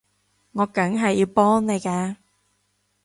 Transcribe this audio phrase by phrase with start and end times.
[0.53, 2.15] 我梗係要幫你㗎